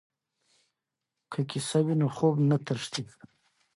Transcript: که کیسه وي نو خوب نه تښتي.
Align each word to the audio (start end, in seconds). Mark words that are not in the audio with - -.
که 1.31 1.39
کیسه 1.49 1.79
وي 1.85 1.95
نو 1.99 2.07
خوب 2.15 2.35
نه 2.49 2.57
تښتي. 2.65 3.03